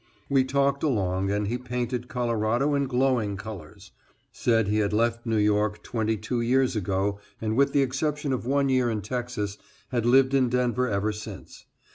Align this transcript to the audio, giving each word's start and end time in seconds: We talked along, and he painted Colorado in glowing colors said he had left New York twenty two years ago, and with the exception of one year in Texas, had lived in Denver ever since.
We 0.29 0.43
talked 0.43 0.81
along, 0.81 1.29
and 1.29 1.45
he 1.47 1.59
painted 1.59 2.07
Colorado 2.07 2.73
in 2.73 2.87
glowing 2.87 3.37
colors 3.37 3.91
said 4.31 4.67
he 4.67 4.77
had 4.79 4.93
left 4.93 5.27
New 5.27 5.37
York 5.37 5.83
twenty 5.83 6.17
two 6.17 6.41
years 6.41 6.75
ago, 6.75 7.19
and 7.39 7.55
with 7.55 7.71
the 7.71 7.83
exception 7.83 8.33
of 8.33 8.43
one 8.47 8.67
year 8.67 8.89
in 8.89 9.03
Texas, 9.03 9.59
had 9.89 10.07
lived 10.07 10.33
in 10.33 10.49
Denver 10.49 10.87
ever 10.87 11.11
since. 11.11 11.65